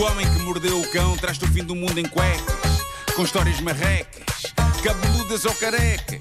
O 0.00 0.02
homem 0.04 0.26
que 0.32 0.38
mordeu 0.38 0.80
o 0.80 0.90
cão 0.92 1.14
traz-te 1.18 1.44
o 1.44 1.48
fim 1.48 1.62
do 1.62 1.74
mundo 1.74 2.00
em 2.00 2.06
cuecas, 2.08 2.86
com 3.14 3.22
histórias 3.22 3.60
marrecas, 3.60 4.46
cabeludas 4.82 5.44
ou 5.44 5.52
carecas. 5.52 6.18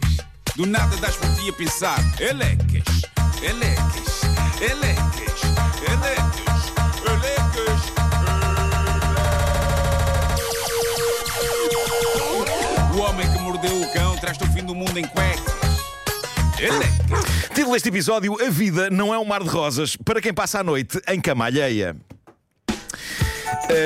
Do 0.54 0.66
nada 0.66 0.98
das 0.98 1.16
por 1.16 1.34
ti 1.36 1.50
a 1.50 1.54
pensar, 1.54 1.98
elecas, 2.20 2.84
elecas, 3.42 4.22
elecas, 4.60 5.42
elecas, 5.88 6.74
elecas. 7.08 7.82
O 12.94 13.00
homem 13.00 13.32
que 13.32 13.40
mordeu 13.40 13.82
o 13.82 13.94
cão 13.94 14.18
traz-te 14.18 14.44
o 14.44 14.48
fim 14.52 14.66
do 14.66 14.76
mundo 14.76 14.98
em 15.00 15.08
cuecas. 15.08 15.54
Elecas. 16.60 17.48
Título 17.56 17.72
deste 17.72 17.88
episódio: 17.88 18.46
A 18.46 18.50
vida 18.50 18.90
não 18.90 19.14
é 19.14 19.18
um 19.18 19.24
mar 19.24 19.42
de 19.42 19.48
rosas 19.48 19.96
para 19.96 20.20
quem 20.20 20.34
passa 20.34 20.60
a 20.60 20.64
noite 20.66 21.02
em 21.08 21.22
cama 21.22 21.46
alheia. 21.46 21.96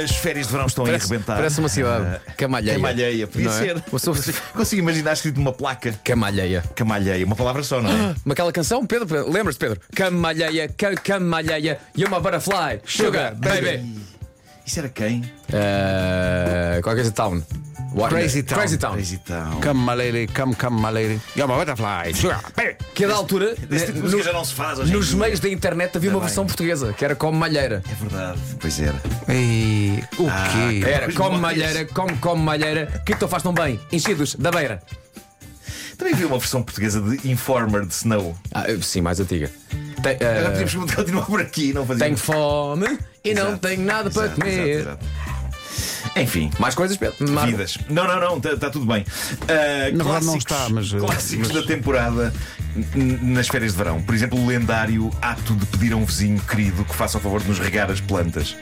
As 0.03 0.11
férias 0.11 0.47
de 0.47 0.53
verão 0.53 0.65
estão 0.67 0.85
Parece, 0.85 1.03
a 1.05 1.07
arrebentar. 1.09 1.35
parece 1.35 1.59
uma 1.59 1.67
cidade. 1.69 2.05
Ah, 2.27 2.31
Camalheia. 2.37 2.75
Camalheia, 2.75 3.27
podia 3.27 3.49
Não 3.49 3.57
é? 3.57 3.59
ser. 3.59 3.83
Sou- 3.99 4.15
Consigo 4.55 4.81
imaginar 4.81 5.13
escrito 5.13 5.35
numa 5.37 5.51
placa. 5.51 5.93
Camalheia. 6.03 6.63
Camalheia, 6.75 7.25
uma 7.25 7.35
palavra 7.35 7.63
só, 7.63 7.81
não 7.81 7.89
é? 7.91 8.15
Como 8.23 8.31
aquela 8.33 8.51
canção, 8.53 8.85
Pedro, 8.85 9.05
Pedro 9.07 9.29
lembras-te, 9.31 9.59
Pedro? 9.59 9.81
Camalheia, 9.93 10.69
ca 10.69 10.95
camalheia, 10.95 11.79
you're 11.97 12.09
my 12.13 12.21
butterfly, 12.21 12.79
sugar, 12.85 13.35
baby. 13.35 13.83
Isso 14.65 14.79
era 14.79 14.87
quem? 14.87 15.19
Uh, 15.49 16.81
qualquer 16.81 17.01
coisa 17.01 17.11
town. 17.11 17.43
Crazy 18.09 18.43
Town. 18.43 18.57
Crazy 18.59 18.77
Town. 18.77 18.93
Crazy 18.93 19.17
Town. 19.17 19.61
Come, 19.61 19.79
my 19.85 19.93
lady, 19.95 20.27
come, 20.27 20.55
come, 20.55 20.81
my 20.81 20.89
lady. 20.91 21.19
You're 21.35 21.47
my 21.47 21.57
butterfly. 21.59 22.11
Que 22.93 23.05
a 23.05 23.07
da 23.07 23.15
altura, 23.15 23.55
tipo 23.55 23.67
de 23.93 23.99
música 24.01 24.23
já 24.23 24.33
não 24.33 24.43
se 24.45 24.53
faz 24.53 24.79
hoje 24.79 24.91
em 24.91 24.95
nos 24.95 25.07
dia. 25.09 25.17
meios 25.17 25.39
da 25.39 25.49
internet 25.49 25.95
havia 25.97 26.09
uma 26.09 26.19
Tá 26.19 26.25
versão 26.25 26.45
portuguesa, 26.45 26.93
que 26.93 27.03
era 27.05 27.15
como 27.15 27.37
malheira. 27.37 27.83
É 27.89 27.95
verdade, 27.95 28.39
pois 28.59 28.79
era. 28.79 29.01
E 29.29 30.03
o 30.17 30.27
Ah, 30.29 30.49
quê? 30.51 30.83
Era 30.85 31.05
Pois 31.05 31.15
como 31.17 31.31
não, 31.33 31.39
malheira, 31.39 31.85
como 31.85 32.17
como 32.17 32.43
malheira, 32.43 33.01
que 33.05 33.15
tu 33.15 33.27
faz 33.27 33.43
tão 33.43 33.53
bem, 33.53 33.79
enchidos 33.91 34.35
da 34.35 34.51
beira. 34.51 34.81
Também 35.97 36.15
vi 36.15 36.25
uma 36.25 36.39
versão 36.39 36.63
portuguesa 36.63 36.99
de 37.01 37.29
Informer 37.31 37.85
de 37.85 37.93
Snow. 37.93 38.35
Ah, 38.51 38.65
sim, 38.81 39.01
mais 39.01 39.19
antiga. 39.19 39.49
Tem, 40.01 40.15
Agora 40.15 40.49
uh, 40.49 40.51
podíamos 40.59 40.93
continuar 40.95 41.25
por 41.25 41.39
aqui, 41.39 41.71
não 41.71 41.85
fazia 41.85 42.05
tenho 42.05 42.17
fome 42.17 42.99
e 43.23 43.33
não 43.33 43.49
Exato, 43.49 43.57
tenho 43.59 43.81
nada 43.85 44.09
para 44.11 44.25
exato, 44.25 44.41
comer. 44.41 44.69
exato, 44.79 44.89
exato. 44.89 45.05
Enfim. 46.15 46.51
Mais 46.59 46.75
coisas, 46.75 46.95
Pedro? 46.97 47.15
Marco? 47.31 47.51
Vidas. 47.51 47.77
Não, 47.89 48.07
não, 48.07 48.19
não, 48.19 48.37
está 48.37 48.69
tudo 48.69 48.85
bem. 48.85 49.05
Na 49.47 49.55
verdade 49.55 49.97
não 49.97 50.05
clássicos- 50.05 50.35
está, 50.37 50.69
mas, 50.69 50.93
uh, 50.93 50.97
Clássicos 50.97 51.47
mas- 51.51 51.61
da 51.61 51.67
temporada 51.67 52.33
nas 53.21 53.47
férias 53.47 53.73
de 53.73 53.77
verão. 53.77 54.01
Por 54.01 54.15
exemplo, 54.15 54.39
o 54.39 54.45
lendário 54.45 55.11
ato 55.21 55.55
de 55.55 55.65
pedir 55.67 55.93
a 55.93 55.95
um 55.95 56.05
vizinho 56.05 56.39
querido 56.39 56.83
que 56.83 56.95
faça 56.95 57.17
o 57.17 57.21
favor 57.21 57.41
de 57.41 57.47
nos 57.47 57.59
regar 57.59 57.91
as 57.91 58.01
plantas. 58.01 58.55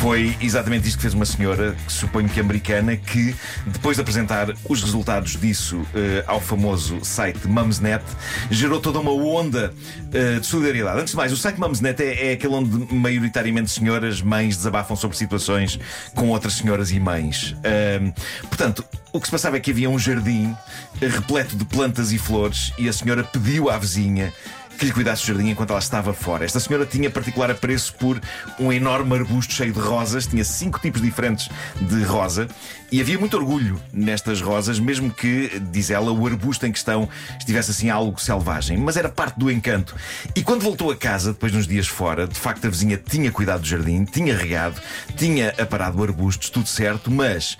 Foi 0.00 0.36
exatamente 0.40 0.88
isto 0.88 0.96
que 0.96 1.02
fez 1.02 1.14
uma 1.14 1.26
senhora, 1.26 1.76
que 1.86 1.92
suponho 1.92 2.28
que 2.28 2.40
americana, 2.40 2.96
que 2.96 3.34
depois 3.66 3.96
de 3.96 4.00
apresentar 4.00 4.48
os 4.68 4.82
resultados 4.82 5.36
disso 5.36 5.80
eh, 5.94 6.24
ao 6.26 6.40
famoso 6.40 7.04
site 7.04 7.46
Mumsnet, 7.46 8.04
gerou 8.50 8.80
toda 8.80 8.98
uma 8.98 9.12
onda 9.12 9.74
eh, 10.12 10.38
de 10.38 10.46
solidariedade. 10.46 11.00
Antes 11.00 11.12
de 11.12 11.16
mais, 11.16 11.32
o 11.32 11.36
site 11.36 11.60
Mumsnet 11.60 12.02
é, 12.02 12.30
é 12.30 12.32
aquele 12.32 12.54
onde 12.54 12.94
maioritariamente 12.94 13.70
senhoras, 13.70 14.22
mães 14.22 14.56
desabafam 14.56 14.96
sobre 14.96 15.16
situações 15.16 15.78
com 16.14 16.28
outras 16.28 16.54
senhoras 16.54 16.90
e 16.90 16.98
mães. 16.98 17.54
Ahm, 17.64 18.12
portanto, 18.48 18.84
o 19.12 19.20
que 19.20 19.26
se 19.26 19.32
passava 19.32 19.56
é 19.56 19.60
que 19.60 19.70
havia 19.70 19.90
um 19.90 19.98
jardim 19.98 20.56
eh, 21.00 21.06
repleto 21.08 21.56
de 21.56 21.64
plantas 21.64 22.12
e 22.12 22.18
flores 22.18 22.72
e 22.78 22.88
a 22.88 22.92
senhora 22.92 23.22
pediu 23.24 23.49
à 23.70 23.78
vizinha 23.78 24.32
que 24.80 24.86
lhe 24.86 24.92
cuidasse 24.92 25.22
do 25.22 25.26
jardim 25.26 25.50
enquanto 25.50 25.70
ela 25.70 25.78
estava 25.78 26.14
fora. 26.14 26.42
Esta 26.42 26.58
senhora 26.58 26.86
tinha 26.86 27.10
particular 27.10 27.50
apreço 27.50 27.92
por 27.96 28.18
um 28.58 28.72
enorme 28.72 29.14
arbusto 29.14 29.52
cheio 29.52 29.74
de 29.74 29.78
rosas, 29.78 30.26
tinha 30.26 30.42
cinco 30.42 30.80
tipos 30.80 31.02
diferentes 31.02 31.50
de 31.78 32.02
rosa 32.02 32.48
e 32.90 32.98
havia 32.98 33.18
muito 33.18 33.36
orgulho 33.36 33.78
nestas 33.92 34.40
rosas, 34.40 34.80
mesmo 34.80 35.10
que, 35.10 35.60
diz 35.70 35.90
ela, 35.90 36.10
o 36.10 36.26
arbusto 36.26 36.66
em 36.66 36.72
questão 36.72 37.06
estivesse 37.38 37.72
assim 37.72 37.90
algo 37.90 38.18
selvagem. 38.18 38.78
Mas 38.78 38.96
era 38.96 39.10
parte 39.10 39.38
do 39.38 39.50
encanto. 39.50 39.94
E 40.34 40.42
quando 40.42 40.62
voltou 40.62 40.90
a 40.90 40.96
casa, 40.96 41.34
depois 41.34 41.52
de 41.52 41.58
uns 41.58 41.66
dias 41.66 41.86
fora, 41.86 42.26
de 42.26 42.38
facto 42.38 42.66
a 42.66 42.70
vizinha 42.70 42.96
tinha 42.96 43.30
cuidado 43.30 43.60
do 43.60 43.66
jardim, 43.66 44.06
tinha 44.06 44.34
regado, 44.34 44.80
tinha 45.14 45.50
aparado 45.58 46.02
arbustos, 46.02 46.48
tudo 46.48 46.66
certo, 46.66 47.10
mas 47.10 47.58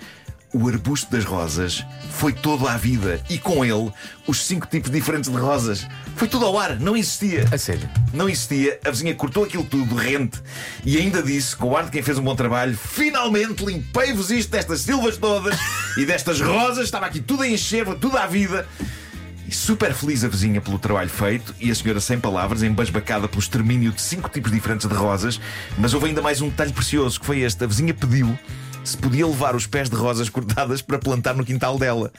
o 0.53 0.67
arbusto 0.67 1.09
das 1.11 1.23
rosas 1.23 1.85
foi 2.11 2.33
todo 2.33 2.67
à 2.67 2.75
vida 2.75 3.21
e 3.29 3.37
com 3.37 3.63
ele 3.63 3.91
os 4.27 4.45
cinco 4.45 4.67
tipos 4.67 4.91
diferentes 4.91 5.31
de 5.31 5.37
rosas. 5.37 5.87
Foi 6.15 6.27
tudo 6.27 6.45
ao 6.45 6.59
ar, 6.59 6.79
não 6.79 6.95
existia. 6.95 7.47
A 7.51 7.57
sério? 7.57 7.89
Não 8.13 8.27
existia, 8.27 8.79
a 8.85 8.91
vizinha 8.91 9.15
cortou 9.15 9.43
aquilo 9.43 9.63
tudo, 9.63 9.95
rente, 9.95 10.41
e 10.85 10.97
ainda 10.97 11.23
disse, 11.23 11.55
com 11.55 11.69
o 11.69 11.77
ar 11.77 11.85
de 11.85 11.91
quem 11.91 12.01
fez 12.01 12.17
um 12.17 12.23
bom 12.23 12.35
trabalho, 12.35 12.77
finalmente 12.77 13.63
limpei-vos 13.63 14.29
isto 14.29 14.51
destas 14.51 14.81
silvas 14.81 15.17
todas 15.17 15.57
e 15.97 16.05
destas 16.05 16.41
rosas, 16.41 16.85
estava 16.85 17.05
aqui 17.05 17.21
tudo 17.21 17.43
a 17.43 17.47
encher, 17.47 17.85
tudo 17.95 18.17
à 18.17 18.27
vida. 18.27 18.67
E 19.47 19.53
super 19.53 19.93
feliz 19.93 20.23
a 20.23 20.29
vizinha 20.29 20.61
pelo 20.61 20.79
trabalho 20.79 21.09
feito 21.09 21.53
e 21.59 21.69
a 21.69 21.75
senhora 21.75 21.99
sem 21.99 22.17
palavras, 22.17 22.63
embasbacada 22.63 23.27
pelo 23.27 23.41
extermínio 23.41 23.91
de 23.91 24.01
cinco 24.01 24.29
tipos 24.29 24.49
diferentes 24.49 24.87
de 24.87 24.93
rosas. 24.93 25.41
Mas 25.77 25.93
houve 25.93 26.07
ainda 26.07 26.21
mais 26.21 26.39
um 26.39 26.47
detalhe 26.47 26.71
precioso 26.71 27.19
que 27.19 27.25
foi 27.25 27.39
este: 27.41 27.61
a 27.61 27.67
vizinha 27.67 27.93
pediu 27.93 28.37
se 28.83 28.97
podia 28.97 29.25
levar 29.25 29.55
os 29.55 29.67
pés 29.67 29.89
de 29.89 29.95
rosas 29.95 30.29
cortadas 30.29 30.81
para 30.81 30.97
plantar 30.97 31.35
no 31.35 31.45
quintal 31.45 31.77
dela. 31.77 32.11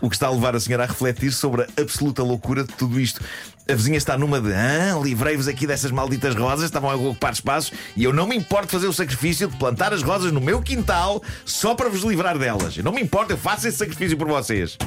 O 0.00 0.08
que 0.08 0.16
está 0.16 0.26
a 0.26 0.30
levar 0.30 0.54
a 0.54 0.60
senhora 0.60 0.84
a 0.84 0.86
refletir 0.86 1.32
sobre 1.32 1.62
a 1.62 1.66
absoluta 1.80 2.22
loucura 2.22 2.64
de 2.64 2.72
tudo 2.74 3.00
isto. 3.00 3.20
A 3.68 3.74
vizinha 3.74 3.98
está 3.98 4.16
numa 4.16 4.40
de 4.40 4.52
ah, 4.52 4.98
livrei-vos 5.02 5.46
aqui 5.46 5.66
dessas 5.66 5.90
malditas 5.90 6.34
rosas, 6.34 6.66
estavam 6.66 6.90
a 6.90 6.94
ocupar 6.94 7.32
espaços 7.32 7.72
e 7.96 8.04
eu 8.04 8.12
não 8.12 8.26
me 8.26 8.36
importo 8.36 8.68
fazer 8.68 8.86
o 8.86 8.92
sacrifício 8.92 9.48
de 9.48 9.56
plantar 9.56 9.92
as 9.92 10.02
rosas 10.02 10.32
no 10.32 10.40
meu 10.40 10.62
quintal 10.62 11.22
só 11.44 11.74
para 11.74 11.88
vos 11.88 12.02
livrar 12.02 12.38
delas. 12.38 12.76
Eu 12.76 12.84
não 12.84 12.92
me 12.92 13.02
importo, 13.02 13.32
eu 13.32 13.38
faço 13.38 13.68
esse 13.68 13.76
sacrifício 13.76 14.16
por 14.16 14.26
vocês. 14.26 14.78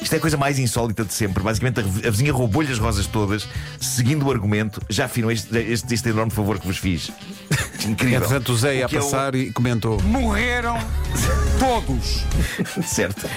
Isto 0.00 0.14
é 0.14 0.18
a 0.18 0.20
coisa 0.20 0.36
mais 0.36 0.58
insólita 0.58 1.04
de 1.04 1.12
sempre. 1.12 1.42
Basicamente, 1.42 1.80
a 1.80 2.08
a 2.08 2.10
vizinha 2.10 2.32
roubou-lhe 2.32 2.70
as 2.72 2.78
rosas 2.78 3.06
todas, 3.06 3.48
seguindo 3.80 4.26
o 4.26 4.30
argumento. 4.30 4.80
Já 4.88 5.06
afinal 5.06 5.30
este, 5.32 5.56
este, 5.58 5.94
este 5.94 6.08
enorme 6.10 6.30
favor 6.30 6.58
que 6.60 6.66
vos 6.66 6.78
fiz. 6.78 7.10
Incrível. 7.86 8.16
Entretanto, 8.18 8.52
o 8.52 8.56
Zé 8.56 8.76
ia 8.76 8.82
é 8.82 8.86
o- 8.86 8.90
passar 8.90 9.34
e 9.34 9.50
comentou. 9.52 10.00
Morreram 10.02 10.78
todos. 11.58 12.22
Certo. 12.86 13.28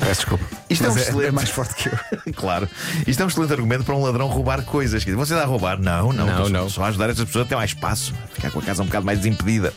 Peço 0.00 0.20
desculpa. 0.22 0.57
Isto 0.70 0.84
é 0.84 0.88
um 0.88 0.92
Mas 0.92 1.02
excelente. 1.02 1.28
é 1.28 1.30
mais 1.30 1.50
forte 1.50 1.74
que 1.74 1.88
eu. 1.88 2.32
claro. 2.36 2.68
Isto 3.06 3.22
é 3.22 3.24
um 3.24 3.28
excelente 3.28 3.52
argumento 3.52 3.84
para 3.84 3.94
um 3.94 4.02
ladrão 4.02 4.26
roubar 4.28 4.62
coisas. 4.62 5.02
Você 5.02 5.32
está 5.32 5.42
a 5.42 5.46
roubar? 5.46 5.80
Não, 5.80 6.12
não. 6.12 6.26
Não, 6.26 6.48
não. 6.48 6.68
Só 6.68 6.84
ajudar 6.84 7.08
estas 7.08 7.24
pessoas 7.24 7.46
a 7.46 7.48
ter 7.48 7.56
mais 7.56 7.70
espaço. 7.70 8.14
Ficar 8.32 8.50
com 8.50 8.58
a 8.58 8.62
casa 8.62 8.82
um 8.82 8.86
bocado 8.86 9.06
mais 9.06 9.18
desimpedida. 9.18 9.72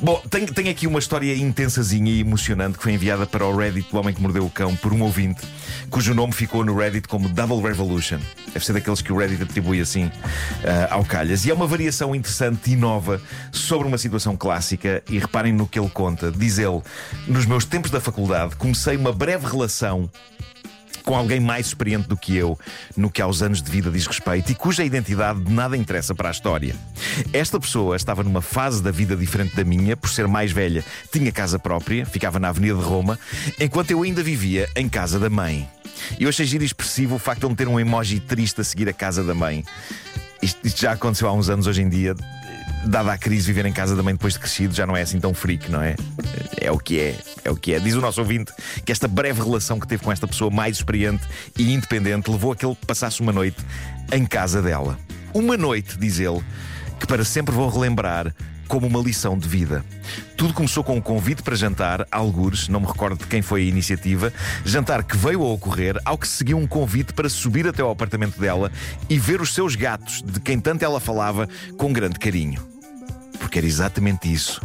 Bom, 0.00 0.22
tenho, 0.30 0.46
tenho 0.52 0.70
aqui 0.70 0.86
uma 0.86 0.98
história 0.98 1.34
intensazinha 1.36 2.12
e 2.12 2.20
emocionante 2.20 2.78
que 2.78 2.84
foi 2.84 2.92
enviada 2.92 3.26
para 3.26 3.44
o 3.44 3.56
Reddit 3.56 3.90
do 3.90 3.98
Homem 3.98 4.14
que 4.14 4.22
Mordeu 4.22 4.44
o 4.44 4.50
Cão 4.50 4.76
por 4.76 4.92
um 4.92 5.02
ouvinte, 5.02 5.42
cujo 5.90 6.14
nome 6.14 6.32
ficou 6.32 6.64
no 6.64 6.76
Reddit 6.76 7.08
como 7.08 7.28
Double 7.28 7.60
Revolution. 7.60 8.18
Deve 8.52 8.64
ser 8.64 8.72
daqueles 8.72 9.02
que 9.02 9.12
o 9.12 9.16
Reddit 9.18 9.42
atribui 9.42 9.80
assim 9.80 10.10
ah, 10.64 10.94
ao 10.94 11.04
calhas. 11.04 11.44
E 11.44 11.50
é 11.50 11.54
uma 11.54 11.66
variação 11.66 12.14
interessante 12.14 12.70
e 12.70 12.76
nova 12.76 13.20
sobre 13.50 13.88
uma 13.88 13.98
situação 13.98 14.36
clássica. 14.36 15.02
E 15.08 15.18
reparem 15.18 15.52
no 15.52 15.66
que 15.66 15.78
ele 15.78 15.88
conta. 15.88 16.30
Diz 16.30 16.58
ele: 16.58 16.80
Nos 17.26 17.46
meus 17.46 17.64
tempos 17.64 17.90
da 17.90 18.00
faculdade, 18.00 18.56
comecei 18.56 18.96
uma 18.96 19.12
breve 19.12 19.46
relação 19.46 20.08
com 21.08 21.16
alguém 21.16 21.40
mais 21.40 21.68
experiente 21.68 22.06
do 22.06 22.18
que 22.18 22.36
eu 22.36 22.58
no 22.94 23.10
que 23.10 23.22
aos 23.22 23.40
anos 23.40 23.62
de 23.62 23.70
vida 23.70 23.90
diz 23.90 24.06
respeito 24.06 24.52
e 24.52 24.54
cuja 24.54 24.84
identidade 24.84 25.40
de 25.40 25.50
nada 25.50 25.74
interessa 25.74 26.14
para 26.14 26.28
a 26.28 26.30
história. 26.30 26.76
Esta 27.32 27.58
pessoa 27.58 27.96
estava 27.96 28.22
numa 28.22 28.42
fase 28.42 28.82
da 28.82 28.90
vida 28.90 29.16
diferente 29.16 29.56
da 29.56 29.64
minha, 29.64 29.96
por 29.96 30.10
ser 30.10 30.28
mais 30.28 30.52
velha, 30.52 30.84
tinha 31.10 31.32
casa 31.32 31.58
própria, 31.58 32.04
ficava 32.04 32.38
na 32.38 32.50
Avenida 32.50 32.74
de 32.74 32.84
Roma, 32.84 33.18
enquanto 33.58 33.90
eu 33.90 34.02
ainda 34.02 34.22
vivia 34.22 34.68
em 34.76 34.86
casa 34.86 35.18
da 35.18 35.30
mãe. 35.30 35.66
E 36.20 36.24
eu 36.24 36.28
achei 36.28 36.44
giro 36.44 36.62
expressivo 36.62 37.14
o 37.14 37.18
facto 37.18 37.40
de 37.40 37.46
ele 37.46 37.54
ter 37.54 37.68
um 37.68 37.80
emoji 37.80 38.20
triste 38.20 38.60
a 38.60 38.64
seguir 38.64 38.86
a 38.90 38.92
casa 38.92 39.24
da 39.24 39.32
mãe. 39.32 39.64
Isto, 40.42 40.66
isto 40.66 40.78
já 40.78 40.92
aconteceu 40.92 41.26
há 41.26 41.32
uns 41.32 41.48
anos 41.48 41.66
hoje 41.66 41.80
em 41.80 41.88
dia. 41.88 42.14
Dada 42.86 43.12
a 43.12 43.18
crise, 43.18 43.46
viver 43.46 43.66
em 43.66 43.72
casa 43.72 43.94
da 43.94 44.02
mãe 44.02 44.14
depois 44.14 44.34
de 44.34 44.38
crescido 44.38 44.74
já 44.74 44.86
não 44.86 44.96
é 44.96 45.02
assim 45.02 45.20
tão 45.20 45.34
freak, 45.34 45.70
não 45.70 45.82
é? 45.82 45.94
É 46.60 46.70
o 46.70 46.78
que 46.78 46.98
é, 46.98 47.16
é 47.44 47.50
o 47.50 47.56
que 47.56 47.74
é. 47.74 47.78
Diz 47.78 47.94
o 47.94 48.00
nosso 48.00 48.20
ouvinte 48.20 48.52
que 48.84 48.92
esta 48.92 49.06
breve 49.06 49.42
relação 49.42 49.78
que 49.78 49.86
teve 49.86 50.02
com 50.02 50.10
esta 50.10 50.26
pessoa 50.26 50.50
mais 50.50 50.76
experiente 50.76 51.26
e 51.56 51.72
independente 51.72 52.30
levou 52.30 52.52
a 52.52 52.56
que 52.56 52.64
ele 52.64 52.76
passasse 52.86 53.20
uma 53.20 53.32
noite 53.32 53.58
em 54.12 54.24
casa 54.24 54.62
dela. 54.62 54.98
Uma 55.34 55.56
noite, 55.56 55.98
diz 55.98 56.18
ele, 56.18 56.42
que 56.98 57.06
para 57.06 57.24
sempre 57.24 57.54
vou 57.54 57.68
relembrar 57.68 58.34
como 58.68 58.86
uma 58.86 59.00
lição 59.00 59.36
de 59.36 59.48
vida. 59.48 59.84
Tudo 60.36 60.54
começou 60.54 60.84
com 60.84 60.96
um 60.96 61.00
convite 61.00 61.42
para 61.42 61.56
jantar, 61.56 62.06
algures, 62.10 62.68
não 62.68 62.80
me 62.80 62.86
recordo 62.86 63.18
de 63.18 63.26
quem 63.26 63.42
foi 63.42 63.62
a 63.62 63.64
iniciativa, 63.64 64.32
jantar 64.64 65.02
que 65.02 65.16
veio 65.16 65.42
a 65.42 65.52
ocorrer, 65.52 65.98
ao 66.04 66.16
que 66.16 66.28
seguiu 66.28 66.58
um 66.58 66.66
convite 66.66 67.12
para 67.12 67.28
subir 67.28 67.66
até 67.66 67.82
ao 67.82 67.90
apartamento 67.90 68.38
dela 68.38 68.70
e 69.08 69.18
ver 69.18 69.40
os 69.40 69.54
seus 69.54 69.74
gatos, 69.74 70.22
de 70.22 70.38
quem 70.38 70.60
tanto 70.60 70.84
ela 70.84 71.00
falava, 71.00 71.48
com 71.76 71.92
grande 71.92 72.18
carinho. 72.18 72.64
Porque 73.40 73.58
era 73.58 73.66
exatamente 73.66 74.32
isso 74.32 74.60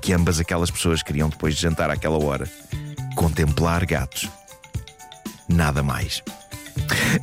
que 0.00 0.12
ambas 0.12 0.38
aquelas 0.38 0.70
pessoas 0.70 1.02
queriam 1.02 1.28
depois 1.28 1.54
de 1.54 1.62
jantar 1.62 1.90
àquela 1.90 2.22
hora: 2.22 2.48
contemplar 3.16 3.84
gatos. 3.86 4.28
Nada 5.48 5.82
mais. 5.82 6.22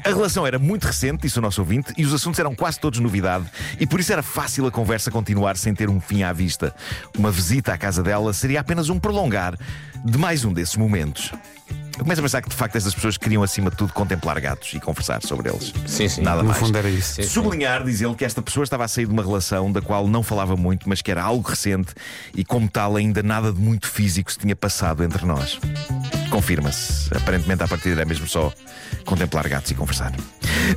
A 0.03 0.09
relação 0.09 0.45
era 0.45 0.57
muito 0.59 0.85
recente, 0.85 1.21
disse 1.23 1.37
o 1.39 1.41
nosso 1.41 1.61
ouvinte, 1.61 1.93
e 1.97 2.05
os 2.05 2.13
assuntos 2.13 2.39
eram 2.39 2.53
quase 2.55 2.79
todos 2.79 2.99
novidade, 2.99 3.45
e 3.79 3.85
por 3.87 3.99
isso 3.99 4.11
era 4.13 4.23
fácil 4.23 4.65
a 4.65 4.71
conversa 4.71 5.11
continuar 5.11 5.57
sem 5.57 5.73
ter 5.73 5.89
um 5.89 5.99
fim 5.99 6.23
à 6.23 6.31
vista. 6.33 6.73
Uma 7.17 7.31
visita 7.31 7.73
à 7.73 7.77
casa 7.77 8.01
dela 8.03 8.33
seria 8.33 8.59
apenas 8.59 8.89
um 8.89 8.99
prolongar 8.99 9.57
de 10.03 10.17
mais 10.17 10.45
um 10.45 10.53
desses 10.53 10.75
momentos. 10.75 11.31
Eu 11.97 12.03
começo 12.03 12.19
a 12.19 12.23
pensar 12.23 12.41
que 12.41 12.49
de 12.49 12.55
facto 12.55 12.75
estas 12.75 12.93
pessoas 12.93 13.17
queriam 13.17 13.41
acima 13.41 13.69
de 13.69 13.77
tudo 13.77 13.93
contemplar 13.93 14.39
gatos 14.41 14.73
e 14.73 14.79
conversar 14.81 15.21
sobre 15.23 15.49
eles. 15.49 15.73
Sim, 15.87 16.09
sim. 16.09 16.21
Nada 16.21 16.41
No 16.43 16.49
mais. 16.49 16.59
fundo 16.59 16.77
era 16.77 16.89
isso. 16.89 17.23
Sublinhar, 17.23 17.85
diz 17.85 18.01
ele, 18.01 18.13
que 18.15 18.25
esta 18.25 18.41
pessoa 18.41 18.65
estava 18.65 18.83
a 18.83 18.87
sair 18.87 19.05
de 19.05 19.13
uma 19.13 19.23
relação 19.23 19.71
da 19.71 19.81
qual 19.81 20.05
não 20.05 20.21
falava 20.21 20.57
muito, 20.57 20.89
mas 20.89 21.01
que 21.01 21.09
era 21.09 21.23
algo 21.23 21.47
recente 21.47 21.93
e, 22.35 22.43
como 22.43 22.67
tal, 22.69 22.97
ainda 22.97 23.23
nada 23.23 23.51
de 23.51 23.61
muito 23.61 23.87
físico 23.89 24.29
se 24.29 24.37
tinha 24.37 24.55
passado 24.57 25.03
entre 25.05 25.25
nós. 25.25 25.57
Confirma-se. 26.29 27.15
Aparentemente, 27.15 27.63
a 27.63 27.67
partir 27.67 27.89
era 27.89 28.05
mesmo 28.05 28.27
só 28.27 28.51
contemplar 29.05 29.47
gatos 29.47 29.71
e 29.71 29.75
conversar. 29.75 30.13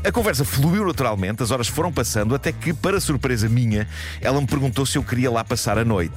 A 0.04 0.12
conversa 0.12 0.44
fluiu 0.44 0.86
naturalmente, 0.86 1.42
as 1.42 1.50
horas 1.50 1.68
foram 1.68 1.92
passando, 1.92 2.34
até 2.34 2.52
que, 2.52 2.72
para 2.72 3.00
surpresa 3.00 3.48
minha, 3.48 3.88
ela 4.20 4.40
me 4.40 4.46
perguntou 4.46 4.84
se 4.86 4.98
eu 4.98 5.02
queria 5.02 5.30
lá 5.30 5.42
passar 5.42 5.78
a 5.78 5.84
noite. 5.84 6.14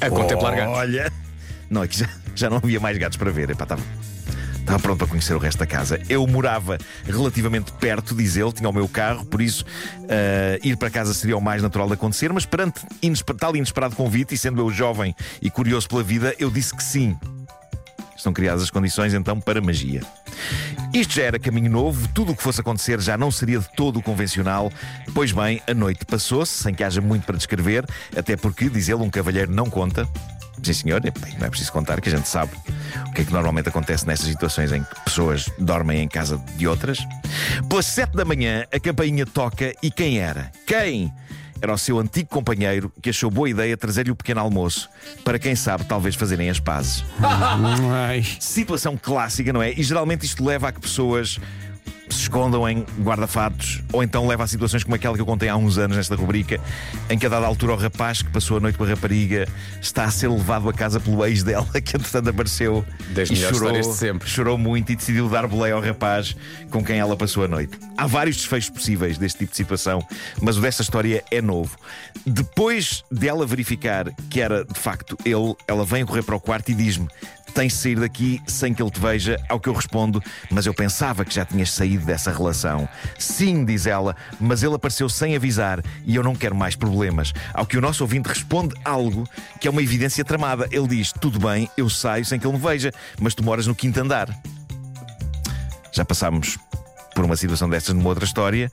A 0.00 0.08
contemplar 0.08 0.54
gatos. 0.54 0.76
Olha, 0.76 1.12
não, 1.68 1.82
é 1.82 1.88
que 1.88 1.98
já, 1.98 2.08
já 2.34 2.48
não 2.48 2.56
havia 2.58 2.80
mais 2.80 2.96
gatos 2.96 3.18
para 3.18 3.30
ver. 3.30 3.50
Epá, 3.50 3.64
estava, 3.64 3.82
estava 4.60 4.78
pronto 4.78 4.98
para 4.98 5.08
conhecer 5.08 5.34
o 5.34 5.38
resto 5.38 5.58
da 5.58 5.66
casa. 5.66 6.00
Eu 6.08 6.26
morava 6.26 6.78
relativamente 7.04 7.72
perto, 7.72 8.14
diz 8.14 8.36
ele, 8.36 8.52
tinha 8.52 8.68
o 8.68 8.72
meu 8.72 8.88
carro, 8.88 9.26
por 9.26 9.42
isso 9.42 9.64
ah, 10.08 10.58
ir 10.62 10.76
para 10.76 10.88
casa 10.90 11.12
seria 11.12 11.36
o 11.36 11.40
mais 11.40 11.62
natural 11.62 11.86
de 11.88 11.94
acontecer. 11.94 12.32
Mas 12.32 12.46
perante 12.46 12.80
inesper- 13.02 13.36
tal 13.36 13.54
inesperado 13.54 13.94
convite, 13.94 14.34
e 14.34 14.38
sendo 14.38 14.60
eu 14.62 14.70
jovem 14.70 15.14
e 15.42 15.50
curioso 15.50 15.88
pela 15.88 16.02
vida, 16.02 16.34
eu 16.38 16.50
disse 16.50 16.74
que 16.74 16.82
sim. 16.82 17.18
Estão 18.20 18.34
criadas 18.34 18.62
as 18.62 18.70
condições 18.70 19.14
então 19.14 19.40
para 19.40 19.62
magia. 19.62 20.02
Isto 20.92 21.14
já 21.14 21.22
era 21.22 21.38
caminho 21.38 21.70
novo, 21.70 22.06
tudo 22.08 22.32
o 22.32 22.36
que 22.36 22.42
fosse 22.42 22.60
acontecer 22.60 23.00
já 23.00 23.16
não 23.16 23.30
seria 23.30 23.58
de 23.58 23.68
todo 23.74 24.02
convencional. 24.02 24.70
Pois 25.14 25.32
bem, 25.32 25.62
a 25.66 25.72
noite 25.72 26.04
passou-se, 26.04 26.62
sem 26.62 26.74
que 26.74 26.84
haja 26.84 27.00
muito 27.00 27.24
para 27.24 27.38
descrever, 27.38 27.86
até 28.14 28.36
porque, 28.36 28.68
diz 28.68 28.90
ele, 28.90 29.02
um 29.02 29.08
cavalheiro 29.08 29.50
não 29.50 29.70
conta. 29.70 30.06
Sim, 30.62 30.74
senhor, 30.74 31.00
bem, 31.00 31.38
não 31.38 31.46
é 31.46 31.48
preciso 31.48 31.72
contar, 31.72 31.98
que 32.02 32.10
a 32.10 32.16
gente 32.16 32.28
sabe 32.28 32.52
o 33.08 33.12
que 33.12 33.22
é 33.22 33.24
que 33.24 33.32
normalmente 33.32 33.70
acontece 33.70 34.06
nestas 34.06 34.28
situações 34.28 34.70
em 34.70 34.82
que 34.82 35.00
pessoas 35.00 35.50
dormem 35.58 36.02
em 36.02 36.08
casa 36.08 36.36
de 36.58 36.68
outras. 36.68 36.98
Pelas 37.70 37.86
sete 37.86 38.14
da 38.14 38.24
manhã, 38.26 38.66
a 38.70 38.78
campainha 38.78 39.24
toca 39.24 39.72
e 39.82 39.90
quem 39.90 40.18
era? 40.18 40.52
Quem? 40.66 41.10
Era 41.62 41.72
o 41.72 41.78
seu 41.78 41.98
antigo 41.98 42.28
companheiro 42.28 42.92
que 43.02 43.10
achou 43.10 43.30
boa 43.30 43.48
ideia 43.48 43.76
trazer-lhe 43.76 44.10
o 44.10 44.16
pequeno 44.16 44.40
almoço 44.40 44.88
para 45.24 45.38
quem 45.38 45.54
sabe 45.54 45.84
talvez 45.84 46.14
fazerem 46.14 46.48
as 46.48 46.58
pazes. 46.58 47.04
Situação 48.40 48.96
clássica, 48.96 49.52
não 49.52 49.62
é? 49.62 49.72
E 49.72 49.82
geralmente 49.82 50.24
isto 50.24 50.44
leva 50.44 50.68
a 50.68 50.72
que 50.72 50.80
pessoas 50.80 51.38
se 52.08 52.22
escondam 52.22 52.68
em 52.68 52.84
guarda-fatos 53.00 53.82
ou 53.92 54.02
então 54.02 54.26
leva 54.26 54.44
a 54.44 54.46
situações 54.46 54.82
como 54.82 54.94
aquela 54.94 55.14
que 55.14 55.20
eu 55.20 55.26
contei 55.26 55.48
há 55.48 55.56
uns 55.56 55.78
anos 55.78 55.96
nesta 55.96 56.14
rubrica, 56.16 56.60
em 57.08 57.18
que 57.18 57.26
a 57.26 57.28
dada 57.28 57.46
altura 57.46 57.72
o 57.72 57.76
rapaz 57.76 58.22
que 58.22 58.30
passou 58.30 58.56
a 58.56 58.60
noite 58.60 58.76
com 58.76 58.84
a 58.84 58.88
rapariga 58.88 59.46
está 59.80 60.04
a 60.04 60.10
ser 60.10 60.28
levado 60.28 60.68
a 60.68 60.72
casa 60.72 60.98
pelo 60.98 61.24
ex 61.24 61.42
dela, 61.42 61.68
que 61.80 61.96
entretanto 61.96 62.28
apareceu 62.28 62.84
Das 63.10 63.30
e 63.30 63.36
chorou, 63.36 63.82
sempre. 63.84 64.28
chorou 64.28 64.58
muito 64.58 64.90
e 64.92 64.96
decidiu 64.96 65.28
dar 65.28 65.46
boleia 65.46 65.74
ao 65.74 65.80
rapaz 65.80 66.36
com 66.70 66.84
quem 66.84 66.98
ela 66.98 67.16
passou 67.16 67.44
a 67.44 67.48
noite. 67.48 67.78
Há 67.96 68.06
vários 68.06 68.36
desfechos 68.36 68.70
possíveis 68.70 69.18
deste 69.18 69.38
tipo 69.38 69.52
de 69.52 69.56
situação, 69.56 70.06
mas 70.40 70.56
o 70.56 70.60
desta 70.60 70.82
história 70.82 71.22
é 71.30 71.40
novo. 71.40 71.76
Depois 72.26 73.04
dela 73.10 73.46
verificar 73.46 74.10
que 74.28 74.40
era 74.40 74.64
de 74.64 74.78
facto 74.78 75.16
ele, 75.24 75.54
ela 75.66 75.84
vem 75.84 76.04
correr 76.04 76.22
para 76.22 76.36
o 76.36 76.40
quarto 76.40 76.70
e 76.70 76.74
diz-me: 76.74 77.08
Tens 77.54 77.72
de 77.72 77.78
sair 77.78 78.00
daqui 78.00 78.40
sem 78.46 78.72
que 78.72 78.82
ele 78.82 78.90
te 78.90 79.00
veja. 79.00 79.36
Ao 79.48 79.58
que 79.58 79.68
eu 79.68 79.72
respondo: 79.72 80.22
Mas 80.50 80.66
eu 80.66 80.74
pensava 80.74 81.24
que 81.24 81.34
já 81.34 81.44
tinhas 81.44 81.70
saído 81.70 82.04
dessa 82.04 82.30
relação. 82.30 82.88
Sim, 83.18 83.64
diz 83.64 83.86
ela, 83.86 84.16
mas 84.40 84.62
ele 84.62 84.74
apareceu 84.74 85.08
sem 85.08 85.34
avisar 85.36 85.82
e 86.04 86.14
eu 86.14 86.22
não 86.22 86.34
quero 86.34 86.54
mais 86.54 86.76
problemas. 86.76 87.32
Ao 87.52 87.66
que 87.66 87.76
o 87.76 87.80
nosso 87.80 88.02
ouvinte 88.04 88.28
responde 88.28 88.74
algo 88.84 89.28
que 89.60 89.68
é 89.68 89.70
uma 89.70 89.82
evidência 89.82 90.24
tramada. 90.24 90.68
Ele 90.70 90.88
diz: 90.88 91.12
Tudo 91.12 91.38
bem, 91.38 91.68
eu 91.76 91.88
saio 91.88 92.24
sem 92.24 92.38
que 92.38 92.46
ele 92.46 92.56
me 92.56 92.62
veja, 92.62 92.92
mas 93.20 93.34
tu 93.34 93.42
moras 93.42 93.66
no 93.66 93.74
quinto 93.74 94.00
andar. 94.00 94.28
Já 95.92 96.04
passámos 96.04 96.58
por 97.20 97.26
uma 97.26 97.36
situação 97.36 97.68
destas 97.68 97.94
numa 97.94 98.08
outra 98.08 98.24
história. 98.24 98.70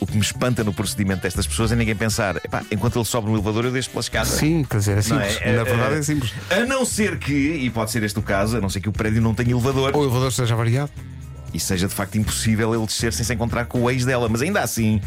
O 0.00 0.06
que 0.06 0.14
me 0.14 0.20
espanta 0.22 0.62
no 0.62 0.72
procedimento 0.72 1.20
destas 1.22 1.46
pessoas 1.48 1.72
é 1.72 1.76
ninguém 1.76 1.96
pensar: 1.96 2.36
"Epá, 2.36 2.62
enquanto 2.70 2.96
ele 2.96 3.04
sobe 3.04 3.26
no 3.28 3.34
elevador, 3.34 3.64
eu 3.64 3.72
deixo 3.72 3.90
pela 3.90 4.00
escada. 4.00 4.26
Sim, 4.28 4.62
quer 4.62 4.78
dizer, 4.78 4.92
é 4.92 4.94
Não 4.96 5.02
simples. 5.02 5.38
é? 5.40 5.56
Na 5.56 5.64
verdade 5.64 5.94
É, 5.96 5.98
é 5.98 6.02
simples. 6.02 6.32
A 6.48 6.60
não 6.64 6.84
ser 6.84 7.18
que, 7.18 7.32
e 7.32 7.68
pode 7.70 7.90
ser 7.90 8.04
este 8.04 8.16
o 8.16 8.22
caso, 8.22 8.56
a 8.56 8.60
não 8.60 8.68
ser 8.68 8.80
que 8.80 8.88
o 8.88 8.92
prédio 8.92 9.20
não 9.20 9.34
tenha 9.34 9.50
elevador 9.50 9.90
Ou 9.94 10.02
o 10.02 10.04
elevador 10.04 10.28
esteja 10.28 10.54
variado. 10.54 10.92
e 11.52 11.58
seja 11.58 11.88
de 11.88 11.94
facto 11.94 12.16
impossível 12.16 12.72
ele 12.72 12.86
descer 12.86 13.12
sem 13.12 13.24
se 13.24 13.34
encontrar 13.34 13.64
com 13.64 13.82
o 13.82 13.90
ex 13.90 14.04
dela. 14.04 14.28
Mas 14.28 14.42
ainda 14.42 14.60
assim, 14.60 15.00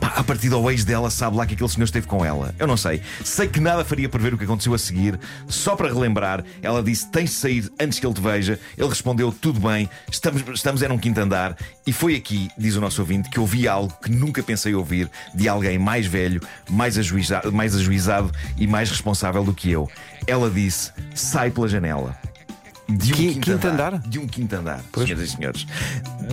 pá, 0.00 0.14
a 0.16 0.24
partir 0.24 0.48
do 0.48 0.70
ex 0.70 0.84
dela, 0.84 1.10
sabe 1.10 1.36
lá 1.36 1.46
que 1.46 1.54
aquele 1.54 1.68
senhor 1.68 1.84
esteve 1.84 2.06
com 2.06 2.24
ela. 2.24 2.54
Eu 2.58 2.66
não 2.66 2.76
sei. 2.76 3.02
Sei 3.24 3.48
que 3.48 3.60
nada 3.60 3.84
faria 3.84 4.08
prever 4.08 4.34
o 4.34 4.38
que 4.38 4.44
aconteceu 4.44 4.74
a 4.74 4.78
seguir. 4.78 5.18
Só 5.48 5.76
para 5.76 5.88
relembrar, 5.88 6.44
ela 6.62 6.82
disse: 6.82 7.06
tens 7.10 7.30
de 7.30 7.36
sair 7.36 7.72
antes 7.80 7.98
que 7.98 8.06
ele 8.06 8.14
te 8.14 8.20
veja. 8.20 8.58
Ele 8.76 8.88
respondeu: 8.88 9.32
tudo 9.32 9.60
bem, 9.60 9.88
estamos, 10.10 10.42
estamos 10.54 10.82
era 10.82 10.92
um 10.92 10.98
quinto 10.98 11.20
andar. 11.20 11.56
E 11.86 11.92
foi 11.92 12.14
aqui, 12.14 12.48
diz 12.56 12.76
o 12.76 12.80
nosso 12.80 13.00
ouvinte, 13.00 13.30
que 13.30 13.40
ouvi 13.40 13.66
algo 13.66 13.92
que 14.02 14.10
nunca 14.10 14.42
pensei 14.42 14.74
ouvir 14.74 15.10
de 15.34 15.48
alguém 15.48 15.78
mais 15.78 16.06
velho, 16.06 16.40
mais 16.68 16.98
ajuizado, 16.98 17.52
mais 17.52 17.74
ajuizado 17.74 18.30
e 18.56 18.66
mais 18.66 18.90
responsável 18.90 19.44
do 19.44 19.54
que 19.54 19.70
eu. 19.70 19.88
Ela 20.26 20.50
disse: 20.50 20.92
sai 21.14 21.50
pela 21.50 21.68
janela. 21.68 22.16
De 22.90 23.12
um 23.12 23.16
Qui- 23.16 23.26
quinto, 23.34 23.40
quinto 23.50 23.66
andar. 23.68 23.94
andar? 23.94 24.08
De 24.08 24.18
um 24.18 24.26
quinto 24.26 24.56
andar, 24.56 24.80
senhoras 24.94 25.20
e 25.20 25.28
senhores. 25.36 25.66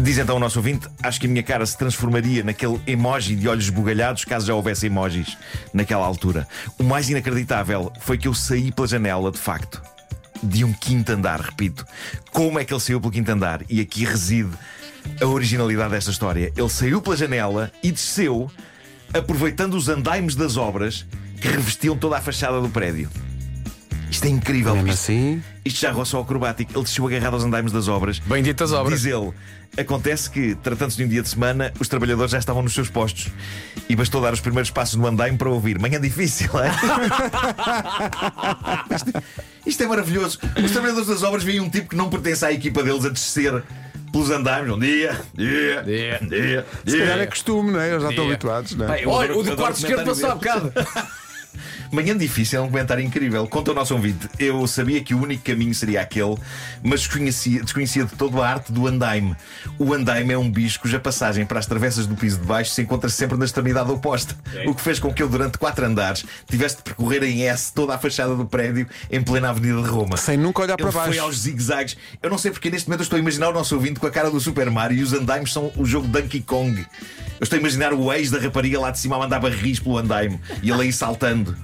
Diz 0.01 0.17
então 0.17 0.37
o 0.37 0.39
nosso 0.39 0.57
ouvinte: 0.59 0.87
acho 1.03 1.19
que 1.19 1.27
a 1.27 1.29
minha 1.29 1.43
cara 1.43 1.65
se 1.65 1.77
transformaria 1.77 2.43
naquele 2.43 2.79
emoji 2.87 3.35
de 3.35 3.47
olhos 3.49 3.65
esbugalhados 3.65 4.23
caso 4.23 4.47
já 4.47 4.53
houvesse 4.55 4.85
emojis 4.85 5.37
naquela 5.73 6.05
altura. 6.05 6.47
O 6.79 6.83
mais 6.83 7.09
inacreditável 7.09 7.91
foi 7.99 8.17
que 8.17 8.27
eu 8.27 8.33
saí 8.33 8.71
pela 8.71 8.87
janela, 8.87 9.31
de 9.31 9.37
facto, 9.37 9.81
de 10.41 10.63
um 10.63 10.71
quinto 10.71 11.11
andar, 11.11 11.41
repito. 11.41 11.85
Como 12.31 12.57
é 12.57 12.63
que 12.63 12.73
ele 12.73 12.79
saiu 12.79 13.01
pelo 13.01 13.11
quinto 13.11 13.31
andar? 13.31 13.61
E 13.69 13.81
aqui 13.81 14.05
reside 14.05 14.51
a 15.21 15.25
originalidade 15.25 15.91
desta 15.91 16.11
história. 16.11 16.53
Ele 16.55 16.69
saiu 16.69 17.01
pela 17.01 17.17
janela 17.17 17.69
e 17.83 17.91
desceu, 17.91 18.49
aproveitando 19.13 19.73
os 19.75 19.89
andaimes 19.89 20.35
das 20.35 20.55
obras 20.55 21.05
que 21.41 21.49
revestiam 21.49 21.97
toda 21.97 22.15
a 22.17 22.21
fachada 22.21 22.61
do 22.61 22.69
prédio. 22.69 23.09
Isto 24.09 24.25
é 24.25 24.29
incrível. 24.29 24.73
Mesmo 24.75 24.89
isto- 24.89 25.01
assim, 25.03 25.43
isto 25.63 25.79
já 25.81 25.91
roçou 25.91 26.21
acrobático. 26.21 26.71
Ele 26.73 26.83
desceu 26.83 27.05
agarrado 27.07 27.33
aos 27.33 27.43
andaimes 27.43 27.71
das 27.71 27.87
obras. 27.87 28.19
Benditas 28.19 28.71
obras. 28.71 29.01
Diz 29.01 29.11
ele. 29.13 29.31
Acontece 29.77 30.29
que, 30.29 30.55
tratando-se 30.55 30.95
de 30.97 31.03
um 31.03 31.07
dia 31.07 31.21
de 31.21 31.27
semana, 31.27 31.73
os 31.79 31.87
trabalhadores 31.89 32.31
já 32.31 32.37
estavam 32.39 32.61
nos 32.63 32.73
seus 32.73 32.89
postos. 32.89 33.27
E 33.89 33.95
bastou 33.95 34.21
dar 34.21 34.31
os 34.33 34.39
primeiros 34.39 34.71
passos 34.71 34.95
no 34.95 35.05
andaime 35.05 35.37
para 35.37 35.49
ouvir. 35.49 35.77
Manhã 35.79 35.99
difícil, 35.99 36.49
é? 36.59 36.71
isto, 38.95 39.23
isto 39.65 39.83
é 39.83 39.87
maravilhoso. 39.87 40.39
Os 40.63 40.71
trabalhadores 40.71 41.07
das 41.09 41.23
obras 41.23 41.43
veem 41.43 41.59
um 41.59 41.69
tipo 41.69 41.89
que 41.89 41.95
não 41.95 42.09
pertence 42.09 42.45
à 42.45 42.51
equipa 42.53 42.81
deles 42.83 43.03
a 43.05 43.09
descer 43.09 43.63
pelos 44.13 44.31
andaimes. 44.31 44.71
Um 44.73 44.79
dia, 44.79 45.19
dia, 45.33 45.83
Dia. 45.83 46.19
dia, 46.21 46.65
se 46.85 46.97
calhar 46.97 47.19
é 47.19 47.25
costume, 47.25 47.71
não 47.71 47.79
é? 47.81 47.89
Eles 47.91 48.03
já 48.03 48.09
estão 48.11 48.25
habituados, 48.27 48.75
não 48.75 48.93
é? 48.93 49.05
Olha, 49.05 49.35
o 49.37 49.43
do 49.43 49.55
quarto 49.57 49.77
esquerdo 49.77 50.05
passou 50.05 50.31
há 50.31 50.35
bocado. 50.35 50.71
Manhã 51.91 52.17
difícil 52.17 52.59
é 52.59 52.61
um 52.61 52.67
comentário 52.67 53.03
incrível. 53.03 53.47
Conta 53.47 53.71
ao 53.71 53.75
nosso 53.75 53.93
ouvinte. 53.93 54.29
Eu 54.39 54.65
sabia 54.67 55.01
que 55.01 55.13
o 55.13 55.21
único 55.21 55.43
caminho 55.43 55.73
seria 55.73 56.01
aquele, 56.01 56.35
mas 56.83 57.01
desconhecia, 57.01 57.61
desconhecia 57.61 58.05
de 58.05 58.13
todo 58.15 58.41
a 58.41 58.49
arte 58.49 58.71
do 58.71 58.87
andaime. 58.87 59.35
O 59.77 59.93
andaime 59.93 60.33
é 60.33 60.37
um 60.37 60.49
bicho 60.49 60.79
cuja 60.79 60.99
passagem 60.99 61.45
para 61.45 61.59
as 61.59 61.65
travessas 61.65 62.05
do 62.07 62.15
piso 62.15 62.39
de 62.39 62.45
baixo 62.45 62.71
se 62.71 62.81
encontra 62.81 63.09
sempre 63.09 63.37
na 63.37 63.45
extremidade 63.45 63.91
oposta. 63.91 64.35
O 64.65 64.73
que 64.73 64.81
fez 64.81 64.99
com 64.99 65.13
que 65.13 65.21
eu, 65.21 65.29
durante 65.29 65.57
quatro 65.57 65.85
andares, 65.85 66.25
tivesse 66.49 66.77
de 66.77 66.83
percorrer 66.83 67.23
em 67.23 67.43
S 67.43 67.71
toda 67.73 67.95
a 67.95 67.97
fachada 67.97 68.35
do 68.35 68.45
prédio 68.45 68.87
em 69.11 69.21
plena 69.21 69.49
Avenida 69.49 69.81
de 69.81 69.89
Roma. 69.89 70.17
Sem 70.17 70.37
nunca 70.37 70.63
olhar 70.63 70.73
Ele 70.73 70.83
para 70.83 70.91
baixo. 70.91 71.13
foi 71.13 71.19
aos 71.19 71.39
zigue-zagues. 71.39 71.97
Eu 72.21 72.29
não 72.29 72.37
sei 72.37 72.51
porque 72.51 72.69
neste 72.69 72.87
momento 72.87 73.01
eu 73.01 73.03
estou 73.03 73.17
a 73.17 73.19
imaginar 73.19 73.49
o 73.49 73.53
nosso 73.53 73.75
ouvinte 73.75 73.99
com 73.99 74.07
a 74.07 74.11
cara 74.11 74.29
do 74.29 74.39
Super 74.39 74.69
Mario 74.69 74.97
e 74.97 75.03
os 75.03 75.13
andaimes 75.13 75.51
são 75.51 75.71
o 75.75 75.85
jogo 75.85 76.07
Donkey 76.07 76.41
Kong. 76.41 76.85
Eu 77.39 77.43
estou 77.43 77.57
a 77.57 77.59
imaginar 77.59 77.93
o 77.93 78.11
ex 78.13 78.31
da 78.31 78.39
rapariga 78.39 78.79
lá 78.79 78.91
de 78.91 78.99
cima 78.99 79.17
a 79.17 79.19
mandar 79.19 79.39
barris 79.39 79.79
pelo 79.79 79.97
andaime 79.97 80.39
e 80.63 80.69
ele 80.69 80.83
aí 80.83 80.93
saltando. 80.93 81.55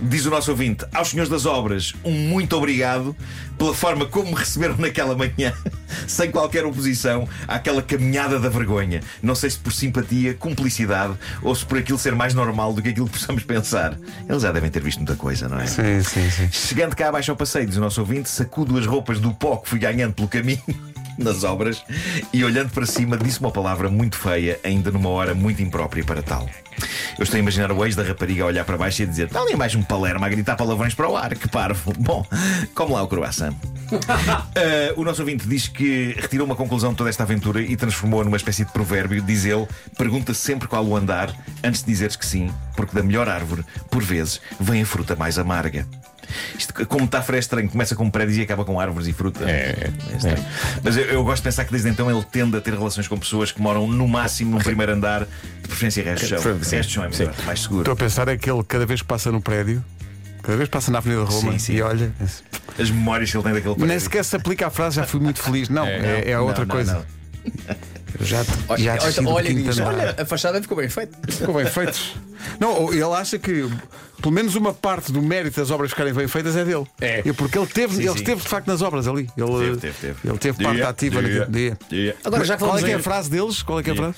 Diz 0.00 0.24
o 0.26 0.30
nosso 0.30 0.50
ouvinte: 0.52 0.84
Aos 0.94 1.08
senhores 1.08 1.28
das 1.28 1.44
obras, 1.44 1.92
um 2.04 2.12
muito 2.12 2.56
obrigado 2.56 3.16
pela 3.58 3.74
forma 3.74 4.06
como 4.06 4.30
me 4.30 4.34
receberam 4.34 4.76
naquela 4.76 5.16
manhã, 5.16 5.52
sem 6.06 6.30
qualquer 6.30 6.64
oposição 6.64 7.28
àquela 7.48 7.82
caminhada 7.82 8.38
da 8.38 8.48
vergonha. 8.48 9.00
Não 9.20 9.34
sei 9.34 9.50
se 9.50 9.58
por 9.58 9.72
simpatia, 9.72 10.34
cumplicidade 10.34 11.14
ou 11.42 11.52
se 11.52 11.66
por 11.66 11.78
aquilo 11.78 11.98
ser 11.98 12.14
mais 12.14 12.32
normal 12.32 12.72
do 12.72 12.80
que 12.80 12.90
aquilo 12.90 13.06
que 13.06 13.18
possamos 13.18 13.42
pensar. 13.42 13.98
Eles 14.28 14.42
já 14.42 14.52
devem 14.52 14.70
ter 14.70 14.80
visto 14.80 14.98
muita 14.98 15.16
coisa, 15.16 15.48
não 15.48 15.58
é? 15.58 15.66
Sim, 15.66 16.00
sim, 16.02 16.30
sim. 16.30 16.48
Chegando 16.52 16.94
cá 16.94 17.08
abaixo 17.08 17.32
ao 17.32 17.36
passeio, 17.36 17.66
diz 17.66 17.76
o 17.76 17.80
nosso 17.80 18.00
ouvinte, 18.00 18.28
sacudo 18.28 18.78
as 18.78 18.86
roupas 18.86 19.18
do 19.18 19.34
pó 19.34 19.56
que 19.56 19.68
fui 19.68 19.80
ganhando 19.80 20.14
pelo 20.14 20.28
caminho 20.28 20.62
nas 21.18 21.44
obras 21.44 21.84
e 22.32 22.44
olhando 22.44 22.70
para 22.70 22.86
cima 22.86 23.16
disse 23.16 23.40
uma 23.40 23.50
palavra 23.50 23.90
muito 23.90 24.16
feia, 24.16 24.58
ainda 24.62 24.90
numa 24.90 25.08
hora 25.08 25.34
muito 25.34 25.60
imprópria 25.62 26.04
para 26.04 26.22
tal. 26.22 26.48
Eu 27.18 27.24
estou 27.24 27.36
a 27.36 27.40
imaginar 27.40 27.72
o 27.72 27.84
ex 27.84 27.96
da 27.96 28.02
rapariga 28.04 28.44
a 28.44 28.46
olhar 28.46 28.64
para 28.64 28.76
baixo 28.76 29.02
e 29.02 29.04
a 29.04 29.06
dizer: 29.06 29.26
Está 29.26 29.40
ali 29.40 29.56
mais 29.56 29.74
um 29.74 29.82
palermo 29.82 30.24
a 30.24 30.28
gritar 30.28 30.56
palavrões 30.56 30.94
para 30.94 31.08
o 31.08 31.16
ar, 31.16 31.34
que 31.34 31.48
parvo. 31.48 31.92
Bom, 31.98 32.24
como 32.74 32.94
lá 32.94 33.02
o 33.02 33.08
croissant. 33.08 33.52
Uh, 33.90 34.94
o 35.00 35.04
nosso 35.04 35.22
ouvinte 35.22 35.48
diz 35.48 35.66
que 35.66 36.14
retirou 36.16 36.46
uma 36.46 36.54
conclusão 36.54 36.90
de 36.90 36.96
toda 36.96 37.10
esta 37.10 37.24
aventura 37.24 37.60
e 37.60 37.76
transformou-a 37.76 38.24
numa 38.24 38.36
espécie 38.36 38.64
de 38.64 38.72
provérbio. 38.72 39.20
Diz 39.20 39.44
ele: 39.44 39.66
pergunta 39.96 40.32
sempre 40.32 40.68
qual 40.68 40.86
o 40.86 40.96
andar 40.96 41.34
antes 41.64 41.82
de 41.82 41.86
dizeres 41.88 42.14
que 42.14 42.24
sim, 42.24 42.50
porque 42.76 42.94
da 42.94 43.02
melhor 43.02 43.28
árvore, 43.28 43.64
por 43.90 44.02
vezes, 44.02 44.40
vem 44.60 44.82
a 44.82 44.86
fruta 44.86 45.16
mais 45.16 45.38
amarga. 45.38 45.86
Isto, 46.58 46.86
como 46.86 47.02
metáfora 47.04 47.38
é 47.38 47.40
estranho, 47.40 47.68
começa 47.68 47.94
com 47.94 48.08
prédios 48.10 48.38
e 48.38 48.42
acaba 48.42 48.64
com 48.64 48.78
árvores 48.78 49.08
e 49.08 49.12
fruta. 49.12 49.48
É, 49.48 49.90
estranho. 50.14 50.44
Mas 50.82 50.96
eu, 50.96 51.04
eu 51.04 51.24
gosto 51.24 51.38
de 51.38 51.42
pensar 51.44 51.64
que 51.64 51.70
desde 51.72 51.88
então 51.88 52.10
ele 52.10 52.24
tende 52.30 52.56
a 52.56 52.60
ter 52.60 52.74
relações 52.74 53.08
com 53.08 53.18
pessoas 53.18 53.50
que 53.52 53.60
moram 53.60 53.86
no 53.86 54.06
máximo 54.08 54.52
num 54.52 54.58
primeiro 54.58 54.92
andar, 54.92 55.24
de 55.24 55.68
preferência 55.68 56.02
resto 56.02 56.24
de 56.24 56.28
chão. 56.30 56.38
Sim. 56.62 56.76
Resto 56.76 56.88
de 56.88 56.94
chão 56.94 57.04
é 57.04 57.08
melhor, 57.08 57.34
mais 57.46 57.60
seguro. 57.62 57.80
Estou 57.82 57.92
a 57.92 57.96
pensar 57.96 58.28
é 58.28 58.36
que 58.36 58.50
ele 58.50 58.62
cada 58.64 58.86
vez 58.86 59.00
que 59.02 59.06
passa 59.08 59.30
no 59.32 59.40
prédio, 59.40 59.84
cada 60.42 60.56
vez 60.56 60.68
que 60.68 60.72
passa 60.72 60.90
na 60.90 60.98
Avenida 60.98 61.24
de 61.24 61.30
Roma 61.30 61.52
Sim, 61.52 61.58
sim. 61.58 61.72
e 61.74 61.82
olha. 61.82 62.12
As 62.78 62.90
memórias 62.90 63.30
que 63.30 63.36
ele 63.36 63.44
tem 63.44 63.52
daquele 63.54 63.74
prédio. 63.74 63.88
Nem 63.88 63.98
sequer 63.98 64.24
se 64.24 64.36
aplica 64.36 64.66
a 64.66 64.70
frase, 64.70 64.96
já 64.96 65.04
fui 65.04 65.20
muito 65.20 65.42
feliz. 65.42 65.68
Não, 65.68 65.86
é, 65.86 66.30
é 66.30 66.34
Não, 66.34 66.46
outra 66.46 66.64
não, 66.64 66.74
coisa. 66.74 66.94
não. 66.94 67.76
Eu 68.18 68.24
Já, 68.26 68.44
Olha, 68.68 68.82
já 68.82 68.92
olha, 68.92 69.00
desci 69.00 69.20
do 69.22 69.28
olha 69.30 69.48
e 69.50 69.54
diz: 69.54 69.78
andar. 69.78 69.94
olha, 69.94 70.16
a 70.18 70.24
fachada 70.24 70.60
ficou 70.62 70.76
bem 70.76 70.88
feita. 70.88 71.16
Ficou 71.32 71.54
bem 71.54 71.66
feitos. 71.66 72.14
Não, 72.60 72.92
ele 72.92 73.02
acha 73.04 73.38
que 73.38 73.68
pelo 74.20 74.32
menos 74.34 74.54
uma 74.56 74.72
parte 74.74 75.12
do 75.12 75.20
mérito 75.22 75.60
das 75.60 75.70
obras 75.70 75.90
ficarem 75.90 76.12
bem 76.14 76.26
feitas 76.26 76.56
é 76.56 76.64
dele. 76.64 76.86
É. 77.00 77.22
E 77.24 77.32
porque 77.32 77.58
ele 77.58 77.66
teve, 77.66 77.94
Sim, 77.96 78.02
ele 78.02 78.12
sim. 78.12 78.18
esteve 78.18 78.42
de 78.42 78.48
facto 78.48 78.66
nas 78.66 78.82
obras 78.82 79.06
ali. 79.06 79.28
Ele 79.36 79.46
Teve, 79.46 79.76
teve, 79.78 79.94
teve. 80.00 80.28
Ele 80.28 80.38
teve 80.38 80.62
parte 80.62 80.76
Dia, 80.76 80.88
ativa 80.88 81.22
dia, 81.22 81.38
naquele 81.40 81.52
dia. 81.52 81.78
dia. 81.88 82.16
Agora, 82.24 82.44
já 82.44 82.56
que 82.56 82.62
Qual 82.62 82.68
é 82.70 82.80
falamos 82.80 82.84
que 82.84 82.90
é 82.90 82.94
a 82.94 83.02
frase 83.02 83.30
deles? 83.30 83.62
Qual 83.62 83.78
é 83.80 83.82
que 83.82 83.90
é 83.90 83.92
a 83.92 83.96
frase? 83.96 84.14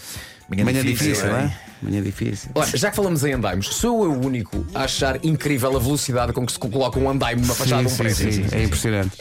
Manhã 0.48 0.64
difícil, 0.64 0.84
difícil, 1.12 1.26
é? 1.26 1.30
não 1.30 1.38
é? 1.38 1.58
Manhã 1.82 2.02
difícil. 2.02 2.50
Olha, 2.54 2.76
já 2.76 2.90
que 2.90 2.96
falamos 2.96 3.24
em 3.24 3.32
andaimes, 3.34 3.66
sou 3.68 4.04
eu 4.04 4.10
o 4.12 4.26
único 4.26 4.66
a 4.74 4.82
achar 4.82 5.24
incrível 5.24 5.74
a 5.76 5.78
velocidade 5.78 6.32
com 6.32 6.44
que 6.44 6.52
se 6.52 6.58
coloca 6.58 6.98
um 6.98 7.08
andaime 7.08 7.40
numa 7.40 7.54
fachada 7.54 7.82
de 7.82 7.86
um 7.86 7.90
sim, 7.90 7.96
prédio. 7.98 8.32
sim, 8.32 8.46
é 8.52 8.62
impressionante. 8.64 9.16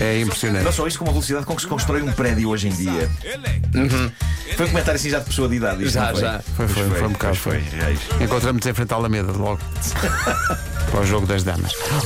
É 0.00 0.20
impressionante. 0.20 0.64
Não 0.64 0.72
só 0.72 0.86
isto, 0.86 0.98
com 0.98 1.06
a 1.06 1.12
velocidade 1.12 1.44
com 1.46 1.54
que 1.56 1.62
se 1.62 1.68
constrói 1.68 2.02
um 2.02 2.12
prédio 2.12 2.48
hoje 2.48 2.68
em 2.68 2.72
dia. 2.72 3.10
Foi 4.56 4.66
um 4.66 4.68
comentário 4.70 4.98
assim 4.98 5.10
já 5.10 5.18
de 5.18 5.26
pessoa 5.26 5.48
de 5.48 5.56
idade. 5.56 5.82
isto 5.84 5.94
Já, 5.94 6.10
foi? 6.10 6.20
já. 6.20 6.40
Foi, 6.56 6.68
foi, 6.68 6.90
foi 6.90 7.06
um 7.06 7.12
bocado. 7.12 7.36
Foi, 7.36 7.60
foi. 7.60 8.24
Encontramos-nos 8.24 8.66
em 8.66 8.74
frente 8.74 8.92
à 8.92 8.96
Alameda 8.96 9.32
logo 9.32 9.60
para 10.90 11.00
o 11.00 11.04
jogo 11.06 11.26
das 11.26 11.42
damas. 11.42 11.72